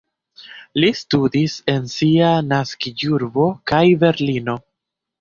[0.79, 4.61] Li studis en sia naskiĝurbo kaj Berlino.